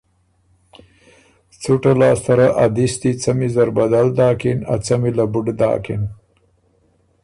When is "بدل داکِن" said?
3.77-4.59